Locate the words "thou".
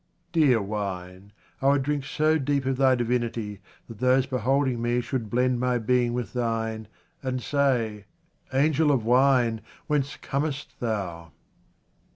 10.79-11.33